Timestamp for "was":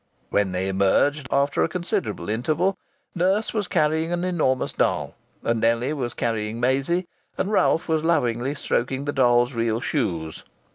3.53-3.67, 5.93-6.15, 7.87-8.03